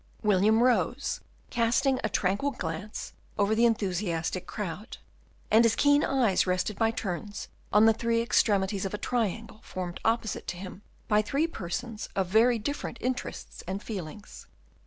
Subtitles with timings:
[0.23, 1.21] William rose,
[1.51, 4.97] casting a tranquil glance over the enthusiastic crowd,
[5.51, 9.99] and his keen eyes rested by turns on the three extremities of a triangle formed
[10.03, 14.47] opposite to him by three persons of very different interests and feelings.